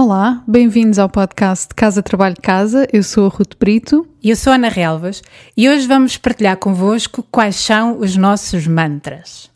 [0.00, 2.86] Olá, bem-vindos ao podcast Casa Trabalho Casa.
[2.92, 4.06] Eu sou a Ruth Brito.
[4.22, 5.20] E eu sou a Ana Relvas
[5.56, 9.50] e hoje vamos partilhar convosco quais são os nossos mantras.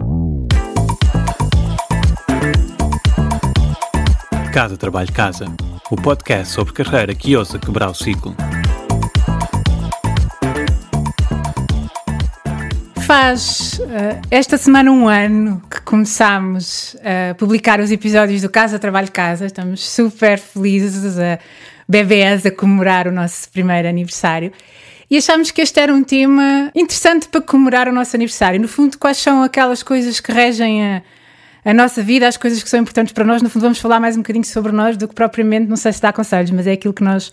[4.53, 5.45] Casa Trabalho Casa,
[5.89, 8.35] o podcast sobre carreira que ousa quebrar o ciclo.
[13.15, 19.13] Faz uh, esta semana um ano que começámos a publicar os episódios do Casa Trabalho
[19.13, 19.45] Casa.
[19.45, 21.39] Estamos super felizes, a
[21.87, 24.51] bebês a comemorar o nosso primeiro aniversário.
[25.11, 28.59] E achámos que este era um tema interessante para comemorar o nosso aniversário.
[28.59, 31.03] No fundo, quais são aquelas coisas que regem a,
[31.67, 33.43] a nossa vida, as coisas que são importantes para nós.
[33.43, 36.01] No fundo, vamos falar mais um bocadinho sobre nós do que propriamente, não sei se
[36.01, 37.31] dá conselhos, mas é aquilo que nós,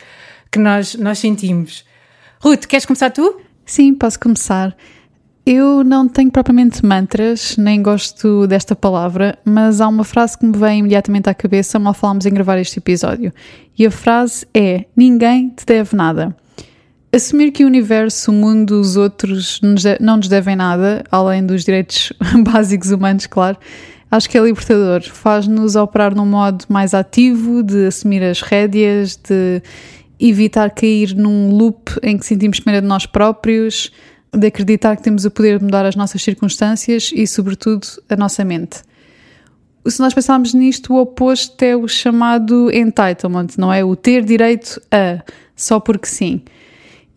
[0.51, 1.85] que nós, nós sentimos.
[2.41, 3.39] Ruth, queres começar tu?
[3.65, 4.75] Sim, posso começar.
[5.45, 10.55] Eu não tenho propriamente mantras, nem gosto desta palavra, mas há uma frase que me
[10.55, 13.33] vem imediatamente à cabeça mal falámos em gravar este episódio.
[13.77, 16.35] E a frase é: Ninguém te deve nada.
[17.11, 19.59] Assumir que o universo, o mundo, os outros
[19.99, 22.13] não nos devem nada, além dos direitos
[22.45, 23.57] básicos humanos, claro,
[24.11, 25.01] acho que é libertador.
[25.01, 29.63] Faz-nos operar num modo mais ativo, de assumir as rédeas, de
[30.19, 33.91] evitar cair num loop em que sentimos pena de nós próprios
[34.33, 38.43] de acreditar que temos o poder de mudar as nossas circunstâncias e, sobretudo, a nossa
[38.43, 38.81] mente.
[39.87, 43.83] Se nós pensarmos nisto, o oposto é o chamado entitlement, não é?
[43.83, 45.23] O ter direito a,
[45.55, 46.41] só porque sim.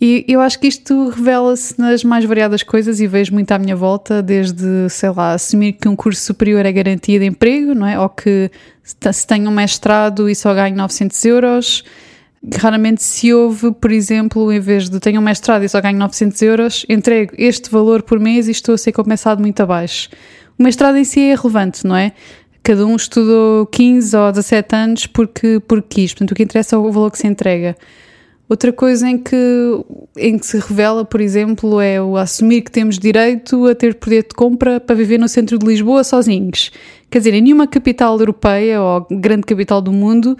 [0.00, 3.76] E eu acho que isto revela-se nas mais variadas coisas e vejo muito à minha
[3.76, 8.00] volta, desde, sei lá, assumir que um curso superior é garantia de emprego, não é?
[8.00, 8.50] Ou que
[8.82, 11.84] se tem um mestrado e só ganho 900 euros,
[12.60, 16.42] Raramente se ouve, por exemplo, em vez de tenho um mestrado e só ganho 900
[16.42, 20.08] euros, entrego este valor por mês e estou a ser compensado muito abaixo.
[20.58, 22.12] O mestrado em si é relevante, não é?
[22.60, 26.78] Cada um estudou 15 ou 17 anos porque, porque quis, portanto o que interessa é
[26.78, 27.76] o valor que se entrega.
[28.48, 29.36] Outra coisa em que,
[30.16, 34.24] em que se revela, por exemplo, é o assumir que temos direito a ter poder
[34.24, 36.70] de compra para viver no centro de Lisboa sozinhos.
[37.08, 40.36] Quer dizer, em nenhuma capital europeia ou grande capital do mundo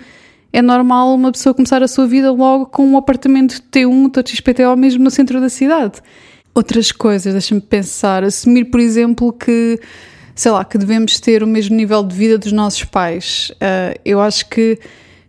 [0.53, 4.77] é normal uma pessoa começar a sua vida logo com um apartamento T1 todo XPTO
[4.77, 6.01] mesmo no centro da cidade.
[6.55, 9.81] Outras coisas, deixa-me pensar, assumir, por exemplo, que
[10.35, 13.53] sei lá, que devemos ter o mesmo nível de vida dos nossos pais.
[13.55, 14.79] Uh, eu acho que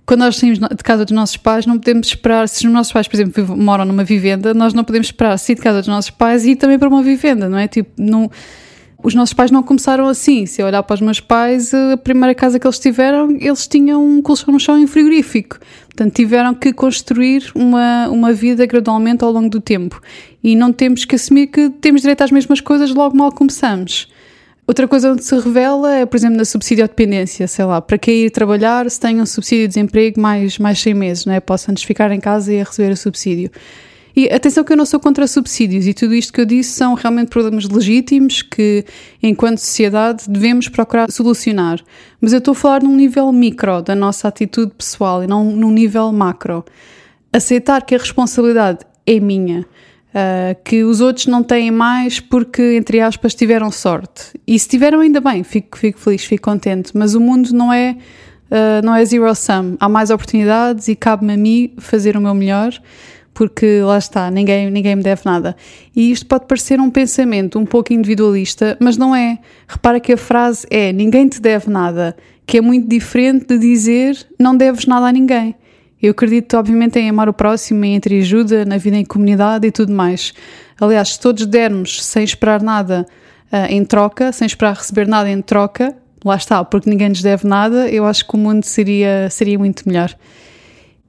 [0.05, 3.07] quando nós saímos de casa dos nossos pais, não podemos esperar, se os nossos pais,
[3.07, 6.45] por exemplo, moram numa vivenda, nós não podemos esperar sair de casa dos nossos pais
[6.45, 7.67] e ir também para uma vivenda, não é?
[7.67, 8.29] Tipo, não
[9.03, 10.45] os nossos pais não começaram assim.
[10.45, 14.03] Se eu olhar para os meus pais, a primeira casa que eles tiveram, eles tinham
[14.03, 15.59] um colchão no chão e um frigorífico.
[15.87, 20.01] Portanto, tiveram que construir uma, uma vida gradualmente ao longo do tempo.
[20.41, 24.07] E não temos que assumir que temos direito às mesmas coisas logo mal começamos.
[24.65, 27.97] Outra coisa onde se revela é, por exemplo, na subsídio à dependência, sei lá, para
[27.97, 31.41] quem ir trabalhar se tem um subsídio de desemprego mais, mais seis meses, não é?
[31.41, 33.51] Posso antes ficar em casa e receber o subsídio.
[34.15, 36.93] E atenção que eu não sou contra subsídios e tudo isto que eu disse são
[36.93, 38.85] realmente problemas legítimos que,
[39.21, 41.79] enquanto sociedade, devemos procurar solucionar.
[42.21, 45.71] Mas eu estou a falar num nível micro da nossa atitude pessoal e não num
[45.71, 46.63] nível macro.
[47.31, 49.65] Aceitar que a responsabilidade é minha.
[50.13, 54.39] Uh, que os outros não têm mais porque, entre aspas, tiveram sorte.
[54.45, 56.91] E se tiveram, ainda bem, fico, fico feliz, fico contente.
[56.93, 57.97] Mas o mundo não é,
[58.51, 59.75] uh, não é zero sum.
[59.79, 62.79] Há mais oportunidades e cabe-me a mim fazer o meu melhor
[63.33, 65.55] porque lá está, ninguém, ninguém me deve nada.
[65.95, 69.39] E isto pode parecer um pensamento um pouco individualista, mas não é.
[69.67, 74.17] Repara que a frase é ninguém te deve nada, que é muito diferente de dizer
[74.39, 75.55] não deves nada a ninguém.
[76.01, 79.71] Eu acredito, obviamente, em amar o próximo, em entre ajuda, na vida em comunidade e
[79.71, 80.33] tudo mais.
[80.79, 83.05] Aliás, se todos dermos sem esperar nada
[83.51, 85.95] uh, em troca, sem esperar receber nada em troca,
[86.25, 89.87] lá está, porque ninguém nos deve nada, eu acho que o mundo seria, seria muito
[89.87, 90.13] melhor.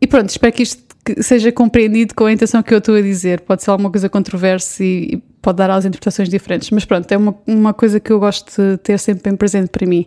[0.00, 3.00] E pronto, espero que isto que seja compreendido com a intenção que eu estou a
[3.02, 3.40] dizer.
[3.40, 7.36] Pode ser alguma coisa controversa e pode dar às interpretações diferentes, mas pronto, é uma,
[7.46, 10.06] uma coisa que eu gosto de ter sempre bem presente para mim.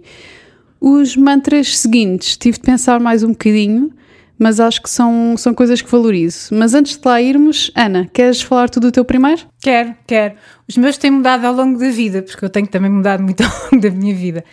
[0.81, 3.91] Os mantras seguintes, tive de pensar mais um bocadinho,
[4.39, 6.53] mas acho que são, são coisas que valorizo.
[6.53, 9.41] Mas antes de lá irmos, Ana, queres falar tu do teu primeiro?
[9.61, 10.35] Quero, quero.
[10.67, 13.49] Os meus têm mudado ao longo da vida, porque eu tenho também mudado muito ao
[13.49, 14.43] longo da minha vida.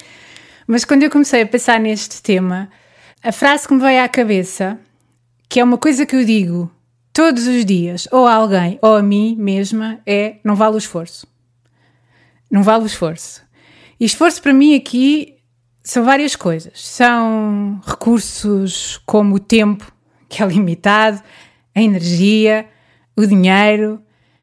[0.67, 2.71] Mas quando eu comecei a pensar neste tema,
[3.23, 4.79] a frase que me veio à cabeça
[5.55, 6.69] que é uma coisa que eu digo
[7.13, 11.29] todos os dias, ou a alguém, ou a mim mesma, é não vale o esforço.
[12.51, 13.41] Não vale o esforço.
[14.01, 15.37] E esforço para mim aqui
[15.85, 16.73] são várias coisas.
[16.81, 19.93] São recursos como o tempo,
[20.29, 21.23] que é limitado,
[21.73, 22.67] a energia,
[23.17, 24.03] o dinheiro.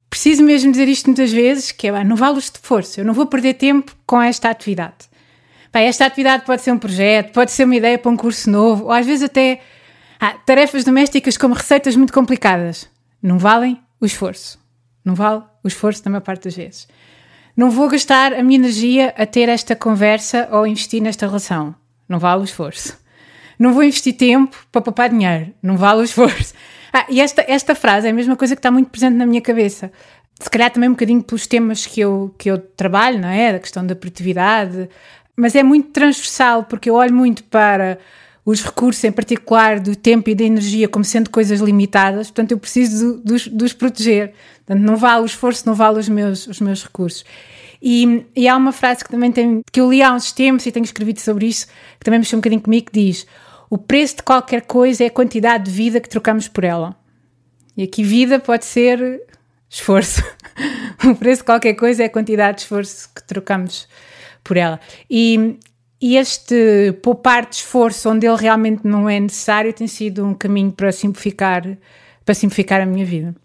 [0.09, 3.25] Preciso mesmo dizer isto muitas vezes, que é, não vale o esforço, eu não vou
[3.25, 5.09] perder tempo com esta atividade.
[5.73, 8.91] esta atividade pode ser um projeto, pode ser uma ideia para um curso novo, ou
[8.91, 9.59] às vezes até
[10.23, 12.87] Ah, tarefas domésticas como receitas muito complicadas.
[13.23, 14.59] Não valem o esforço.
[15.03, 16.87] Não vale o esforço na maior parte das vezes.
[17.57, 21.73] Não vou gastar a minha energia a ter esta conversa ou investir nesta relação.
[22.07, 22.95] Não vale o esforço.
[23.57, 25.55] Não vou investir tempo para poupar dinheiro.
[25.59, 26.53] Não vale o esforço.
[26.93, 29.39] Ah, e esta, esta frase é a mesma coisa que está muito presente na minha
[29.39, 29.93] cabeça.
[30.37, 33.53] Se calhar também um bocadinho pelos temas que eu, que eu trabalho, não é?
[33.53, 34.89] Da questão da produtividade.
[35.33, 37.97] Mas é muito transversal, porque eu olho muito para
[38.45, 42.57] os recursos, em particular do tempo e da energia, como sendo coisas limitadas, portanto, eu
[42.57, 44.33] preciso de, os, de os proteger.
[44.65, 47.23] Portanto, não vale o esforço, não vale os meus, os meus recursos.
[47.81, 50.71] E, e, há uma frase que também tem, que eu li há uns tempos e
[50.71, 51.67] tenho escrevido sobre isso,
[51.99, 53.25] que também mexeu um bocadinho comigo, que diz:
[53.69, 56.95] O preço de qualquer coisa é a quantidade de vida que trocamos por ela.
[57.75, 59.23] E aqui, vida pode ser
[59.67, 60.21] esforço.
[61.03, 63.87] o preço de qualquer coisa é a quantidade de esforço que trocamos
[64.43, 64.79] por ela.
[65.09, 65.57] E,
[66.01, 70.71] e este poupar de esforço onde ele realmente não é necessário tem sido um caminho
[70.71, 71.77] para simplificar,
[72.25, 73.35] para simplificar a minha vida.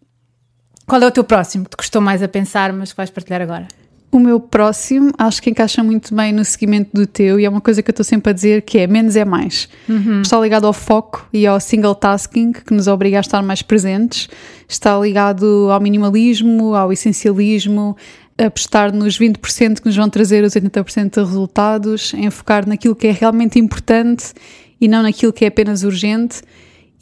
[0.86, 3.42] Qual é o teu próximo que te custou mais a pensar, mas que vais partilhar
[3.42, 3.68] agora?
[4.10, 7.60] O meu próximo acho que encaixa muito bem no seguimento do teu e é uma
[7.60, 9.68] coisa que eu estou sempre a dizer que é menos é mais.
[9.88, 10.22] Uhum.
[10.22, 14.28] Está ligado ao foco e ao single tasking que nos obriga a estar mais presentes.
[14.68, 17.96] Está ligado ao minimalismo, ao essencialismo,
[18.38, 23.06] apostar nos 20% que nos vão trazer os 80% de resultados, em focar naquilo que
[23.06, 24.32] é realmente importante
[24.80, 26.42] e não naquilo que é apenas urgente.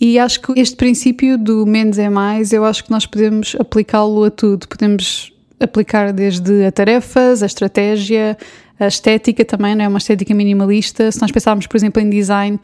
[0.00, 4.24] E acho que este princípio do menos é mais, eu acho que nós podemos aplicá-lo
[4.24, 4.68] a tudo.
[4.68, 8.36] Podemos aplicar desde a tarefas, a estratégia,
[8.78, 11.10] a estética também, não é uma estética minimalista.
[11.10, 12.58] Se nós pensarmos, por exemplo, em design,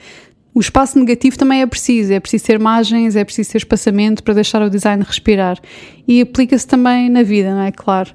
[0.53, 4.35] o espaço negativo também é preciso, é preciso ter margens, é preciso ter espaçamento para
[4.35, 5.59] deixar o design respirar.
[6.07, 7.71] E aplica-se também na vida, não é?
[7.71, 8.11] Claro.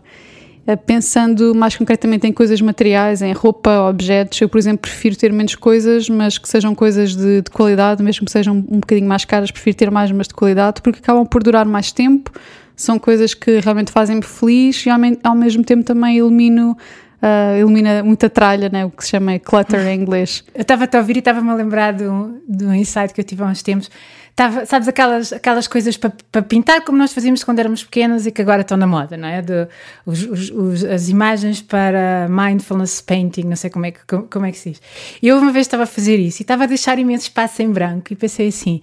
[0.67, 5.31] Eh, pensando mais concretamente em coisas materiais, em roupa, objetos, eu, por exemplo, prefiro ter
[5.31, 9.25] menos coisas, mas que sejam coisas de, de qualidade, mesmo que sejam um bocadinho mais
[9.25, 12.31] caras, prefiro ter mais, mas de qualidade, porque acabam por durar mais tempo,
[12.75, 16.75] são coisas que realmente fazem-me feliz e ao, ao, mesmo tempo também elimino.
[17.21, 18.85] Uh, elimina muita tralha, né?
[18.85, 20.43] o que se chama clutter em inglês.
[20.53, 23.25] Eu estava a ouvir e estava-me a lembrar de um, de um insight que eu
[23.25, 23.89] tive há uns tempos
[24.35, 28.31] Tava, sabes, aquelas, aquelas coisas para pa pintar como nós fazíamos quando éramos pequenos e
[28.31, 29.41] que agora estão na moda, não é?
[29.41, 29.65] De,
[30.05, 34.45] os, os, os, as imagens para mindfulness painting, não sei como é que, como, como
[34.45, 34.81] é que se diz.
[35.21, 37.71] E eu uma vez estava a fazer isso e estava a deixar imenso espaço em
[37.71, 38.81] branco e pensei assim,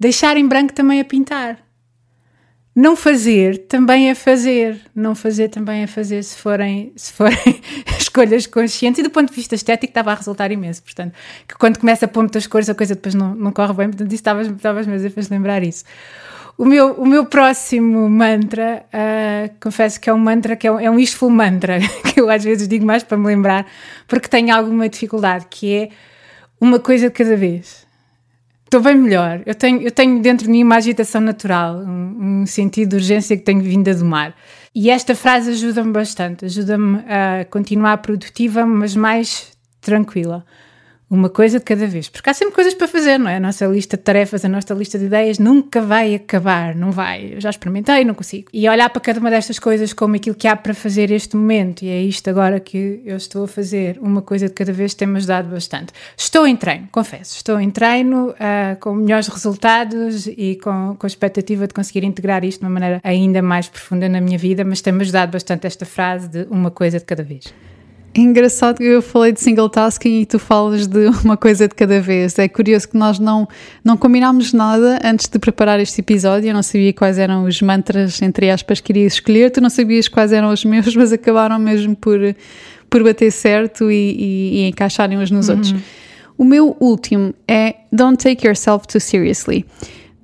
[0.00, 1.58] deixar em branco também a pintar.
[2.74, 7.38] Não fazer também é fazer, não fazer também é fazer se forem, se forem
[7.96, 8.98] escolhas conscientes.
[8.98, 11.14] E do ponto de vista estético estava a resultar imenso, portanto,
[11.46, 14.08] que quando começa a pôr muitas cores a coisa depois não, não corre bem, portanto
[14.08, 15.84] isso estavas, a fez lembrar isso.
[16.58, 20.80] O meu, o meu próximo mantra, uh, confesso que é um mantra que é um,
[20.80, 21.78] é um wishful mantra,
[22.12, 23.66] que eu às vezes digo mais para me lembrar,
[24.08, 25.88] porque tenho alguma dificuldade, que é
[26.60, 27.83] uma coisa de cada vez
[28.74, 29.40] Estou bem melhor.
[29.46, 33.36] Eu tenho, eu tenho dentro de mim uma agitação natural, um, um sentido de urgência
[33.36, 34.34] que tenho vindo a domar.
[34.74, 40.44] E esta frase ajuda-me bastante, ajuda-me a continuar produtiva, mas mais tranquila
[41.08, 43.36] uma coisa de cada vez, porque há sempre coisas para fazer, não é?
[43.36, 47.34] A nossa lista de tarefas, a nossa lista de ideias nunca vai acabar, não vai.
[47.34, 48.48] Eu já experimentei, não consigo.
[48.52, 51.82] E olhar para cada uma destas coisas como aquilo que há para fazer este momento,
[51.82, 55.16] e é isto agora que eu estou a fazer, uma coisa de cada vez tem-me
[55.18, 55.92] ajudado bastante.
[56.16, 61.08] Estou em treino, confesso, estou em treino uh, com melhores resultados e com, com a
[61.08, 64.80] expectativa de conseguir integrar isto de uma maneira ainda mais profunda na minha vida, mas
[64.80, 67.52] tem-me ajudado bastante esta frase de uma coisa de cada vez.
[68.16, 71.74] É engraçado que eu falei de single tasking e tu falas de uma coisa de
[71.74, 72.38] cada vez.
[72.38, 73.48] É curioso que nós não,
[73.82, 76.48] não combinámos nada antes de preparar este episódio.
[76.48, 79.50] Eu não sabia quais eram os mantras, entre aspas, que iria escolher.
[79.50, 82.20] Tu não sabias quais eram os meus, mas acabaram mesmo por,
[82.88, 85.56] por bater certo e, e, e encaixarem uns nos uhum.
[85.56, 85.74] outros.
[86.38, 89.64] O meu último é Don't take yourself too seriously.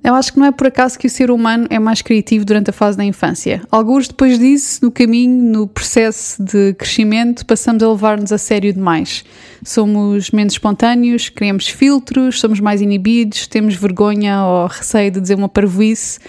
[0.03, 2.71] Eu acho que não é por acaso que o ser humano é mais criativo durante
[2.71, 3.61] a fase da infância.
[3.69, 9.23] Alguns depois disso, no caminho, no processo de crescimento, passamos a levar-nos a sério demais.
[9.63, 15.49] Somos menos espontâneos, criamos filtros, somos mais inibidos, temos vergonha ou receio de dizer uma
[15.49, 16.19] parvoíce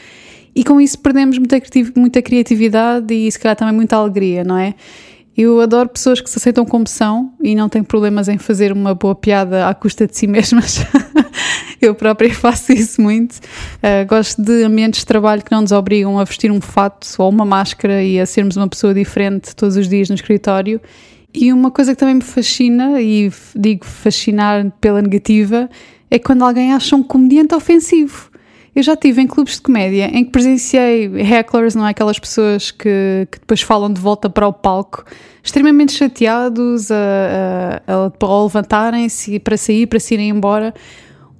[0.54, 1.58] e com isso perdemos muita,
[1.96, 4.74] muita criatividade e se calhar também muita alegria, não é?
[5.34, 8.94] Eu adoro pessoas que se aceitam como são e não têm problemas em fazer uma
[8.94, 10.80] boa piada à custa de si mesmas.
[11.86, 13.36] eu própria faço isso muito.
[13.36, 17.28] Uh, gosto de ambientes de trabalho que não nos obrigam a vestir um fato ou
[17.28, 20.80] uma máscara e a sermos uma pessoa diferente todos os dias no escritório.
[21.34, 25.68] E uma coisa que também me fascina, e digo fascinar pela negativa,
[26.10, 28.30] é quando alguém acha um comediante ofensivo.
[28.74, 31.90] Eu já estive em clubes de comédia em que presenciei hecklers, não é?
[31.90, 35.04] Aquelas pessoas que, que depois falam de volta para o palco,
[35.42, 40.74] extremamente chateados a, a, a, a levantarem-se para sair, para se irem embora.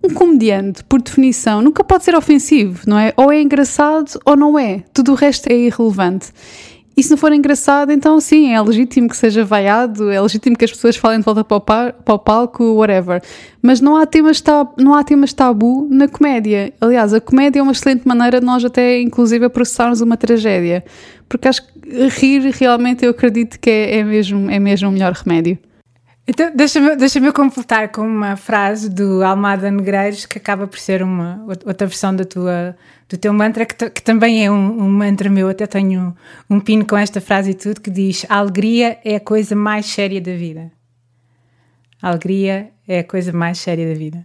[0.03, 3.13] Um comediante, por definição, nunca pode ser ofensivo, não é?
[3.17, 4.83] Ou é engraçado ou não é.
[4.93, 6.33] Tudo o resto é irrelevante.
[6.95, 10.65] E se não for engraçado, então sim, é legítimo que seja vaiado, é legítimo que
[10.65, 13.23] as pessoas falem de volta para o, par, para o palco, whatever.
[13.63, 16.73] Mas não há, temas tabu, não há temas tabu na comédia.
[16.81, 20.85] Aliás, a comédia é uma excelente maneira de nós até, inclusive, processarmos uma tragédia.
[21.27, 25.13] Porque acho que rir, realmente, eu acredito que é, é mesmo, é mesmo o melhor
[25.13, 25.59] remédio.
[26.27, 31.45] Então, deixa-me deixa completar com uma frase do Almada Negreiros, que acaba por ser uma
[31.47, 32.77] outra versão da tua,
[33.09, 35.49] do teu mantra, que, que também é um, um, mantra meu.
[35.49, 36.17] Até tenho
[36.49, 39.87] um pino com esta frase e tudo, que diz: A alegria é a coisa mais
[39.87, 40.71] séria da vida.
[42.01, 44.23] A alegria é a coisa mais séria da vida.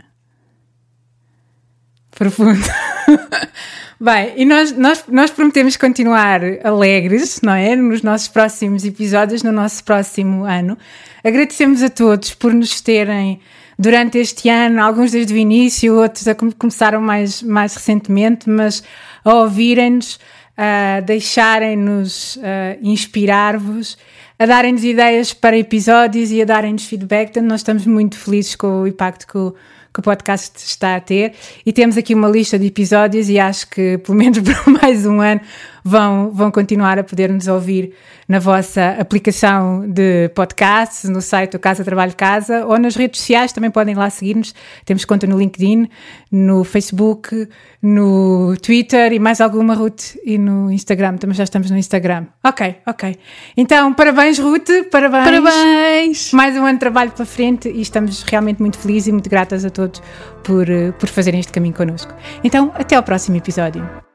[2.11, 2.61] Profundo.
[3.99, 7.75] Bem, e nós, nós, nós prometemos continuar alegres, não é?
[7.75, 10.77] Nos nossos próximos episódios, no nosso próximo ano.
[11.23, 13.39] Agradecemos a todos por nos terem
[13.77, 18.83] durante este ano, alguns desde o início, outros a começaram mais, mais recentemente, mas
[19.23, 20.19] a ouvirem-nos,
[20.55, 22.39] a deixarem-nos
[22.81, 23.97] inspirar-vos,
[24.39, 27.39] a darem-nos ideias para episódios e a darem-nos feedback.
[27.41, 29.55] Nós estamos muito felizes com o impacto que o
[29.97, 31.33] que o podcast está a ter.
[31.65, 35.19] E temos aqui uma lista de episódios e acho que, pelo menos por mais um
[35.19, 35.41] ano,
[35.87, 37.93] vão, vão continuar a poder nos ouvir
[38.27, 43.53] na vossa aplicação de podcast, no site do Casa Trabalho Casa ou nas redes sociais,
[43.53, 44.53] também podem lá seguir-nos.
[44.83, 45.87] Temos conta no LinkedIn,
[46.29, 47.47] no Facebook,
[47.81, 51.15] no Twitter e mais alguma, Ruth, e no Instagram.
[51.15, 52.25] Também já estamos no Instagram.
[52.43, 53.15] Ok, ok.
[53.55, 55.23] Então, parabéns, Ruth, parabéns.
[55.23, 56.31] Parabéns!
[56.33, 59.63] Mais um ano de trabalho para frente e estamos realmente muito felizes e muito gratas
[59.63, 60.01] a todos
[60.43, 62.13] por, eh, por fazerem este caminho connosco.
[62.43, 64.06] Então, até ao próximo episódio.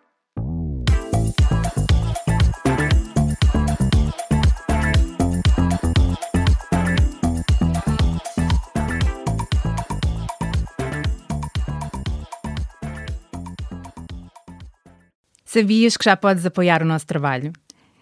[15.52, 17.52] Sabias que já podes apoiar o nosso trabalho?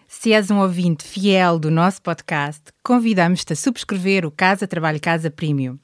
[0.07, 5.33] Se és um ouvinte fiel do nosso podcast, convidamos-te a subscrever o Casa Trabalho Casa
[5.33, 5.77] Premium.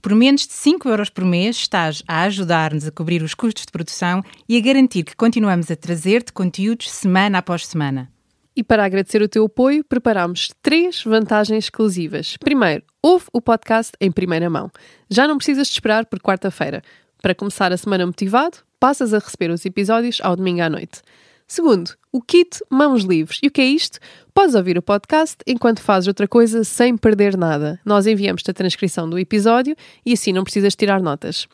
[0.00, 3.72] Por menos de 5 euros por mês estás a ajudar-nos a cobrir os custos de
[3.72, 8.10] produção e a garantir que continuamos a trazer-te conteúdos semana após semana.
[8.56, 12.38] E para agradecer o teu apoio, preparamos três vantagens exclusivas.
[12.38, 14.70] Primeiro, ouve o podcast em primeira mão.
[15.10, 16.82] Já não precisas de esperar por quarta-feira.
[17.20, 21.02] Para começar a semana motivado, passas a receber os episódios ao domingo à noite.
[21.46, 23.38] Segundo, o kit Mãos Livres.
[23.40, 24.00] E o que é isto?
[24.34, 27.78] Podes ouvir o podcast enquanto fazes outra coisa sem perder nada.
[27.84, 31.46] Nós enviamos-te a transcrição do episódio e assim não precisas tirar notas.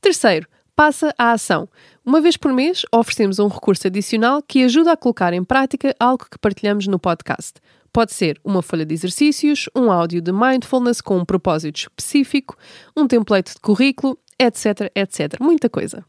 [0.00, 1.68] Terceiro, passa à ação.
[2.02, 6.24] Uma vez por mês oferecemos um recurso adicional que ajuda a colocar em prática algo
[6.30, 7.60] que partilhamos no podcast.
[7.92, 12.56] Pode ser uma folha de exercícios, um áudio de mindfulness com um propósito específico,
[12.96, 15.38] um template de currículo, etc, etc.
[15.38, 16.02] Muita coisa.